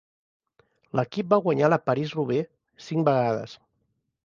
L'equip 0.99 1.29
va 1.33 1.39
guanyar 1.49 1.69
la 1.75 1.79
París-Roubaix 1.91 2.51
cinc 2.89 3.09
vegades. 3.13 3.57